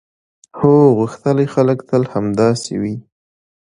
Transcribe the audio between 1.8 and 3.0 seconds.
تل همداسې وي.